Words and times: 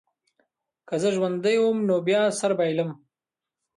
که 0.87 0.95
زه 1.01 1.09
ژوندی 1.15 1.57
وم 1.59 1.77
نو 1.87 1.95
یا 2.13 2.21
سر 2.39 2.51
بایلم. 2.57 2.89